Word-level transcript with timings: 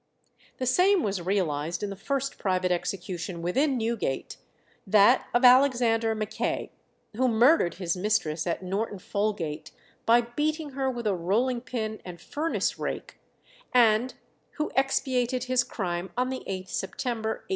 The 0.57 0.65
same 0.65 1.03
was 1.03 1.21
realized 1.21 1.83
in 1.83 1.91
the 1.91 1.95
first 1.95 2.39
private 2.39 2.71
execution 2.71 3.43
within 3.43 3.77
Newgate, 3.77 4.37
that 4.87 5.27
of 5.31 5.45
Alexander 5.45 6.15
Mackay, 6.15 6.71
who 7.15 7.27
murdered 7.27 7.75
his 7.75 7.95
mistress 7.95 8.47
at 8.47 8.63
Norton 8.63 8.97
Folgate 8.97 9.69
by 10.07 10.21
beating 10.21 10.71
her 10.71 10.89
with 10.89 11.05
a 11.05 11.13
rolling 11.13 11.61
pin 11.61 12.01
and 12.03 12.19
furnace 12.19 12.79
rake, 12.79 13.19
and 13.75 14.15
who 14.53 14.71
expiated 14.75 15.43
his 15.43 15.63
crime 15.63 16.09
on 16.17 16.29
the 16.31 16.43
8th 16.47 16.69
September, 16.69 17.29
1868. 17.29 17.45